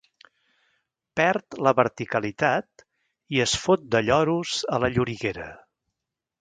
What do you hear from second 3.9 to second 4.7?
de lloros